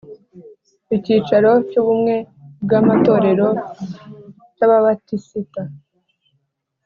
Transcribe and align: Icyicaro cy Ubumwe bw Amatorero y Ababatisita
Icyicaro 0.95 1.51
cy 1.69 1.77
Ubumwe 1.81 2.15
bw 2.63 2.71
Amatorero 2.79 3.47
y 4.57 4.61
Ababatisita 4.65 5.61